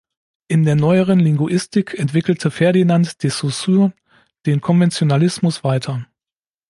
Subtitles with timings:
[0.47, 3.93] In der neueren Linguistik entwickelte Ferdinand de Saussure
[4.47, 6.07] den Konventionalismus weiter.